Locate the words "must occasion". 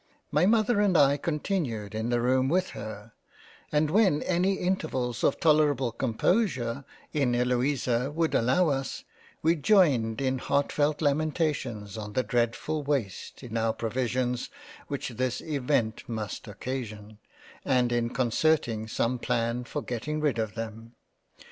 16.09-17.19